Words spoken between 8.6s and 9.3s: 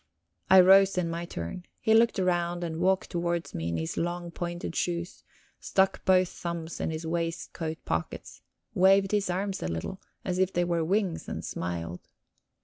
waved his